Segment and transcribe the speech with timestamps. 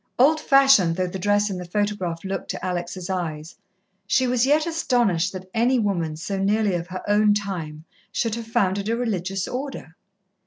[0.17, 3.53] Old fashioned though the dress in the photograph looked to Alex' eyes,
[4.07, 8.47] she was yet astonished that any woman so nearly of her own time should have
[8.47, 9.95] founded a religious Order.